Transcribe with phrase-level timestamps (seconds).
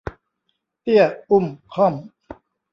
[0.81, 1.93] เตี้ยอุ้มค่อม